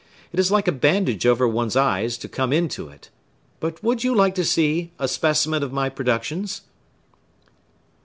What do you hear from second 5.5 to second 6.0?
of my